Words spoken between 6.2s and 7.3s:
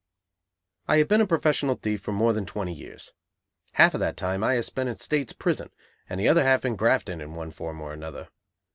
other half in "grafting"